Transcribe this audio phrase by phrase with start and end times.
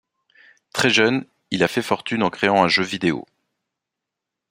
[0.73, 3.23] Très jeune, il a fait fortune en créant un jeu vidéo...